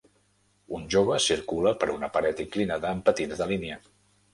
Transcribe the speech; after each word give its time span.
Un 0.77 0.87
jove 0.95 1.19
circula 1.27 1.75
per 1.85 1.93
una 1.99 2.13
paret 2.19 2.45
inclinada 2.49 2.95
amb 2.97 3.09
patins 3.11 3.41
de 3.45 3.55
línia 3.57 3.85